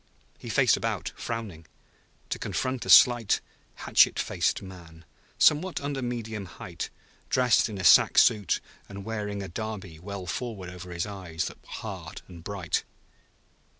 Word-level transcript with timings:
He 0.39 0.49
faced 0.49 0.75
about, 0.77 1.11
frowning, 1.15 1.67
to 2.29 2.39
confront 2.39 2.87
a 2.87 2.89
slight, 2.89 3.39
hatchet 3.85 4.17
faced 4.17 4.63
man, 4.63 5.05
somewhat 5.37 5.79
under 5.79 6.01
medium 6.01 6.45
height, 6.47 6.89
dressed 7.29 7.69
in 7.69 7.77
a 7.77 7.83
sack 7.83 8.17
suit 8.17 8.61
and 8.89 9.05
wearing 9.05 9.43
a 9.43 9.47
derby 9.47 9.99
well 9.99 10.25
forward 10.25 10.71
over 10.71 10.91
eyes 11.07 11.45
that 11.45 11.61
were 11.61 11.69
hard 11.69 12.23
and 12.27 12.43
bright. 12.43 12.83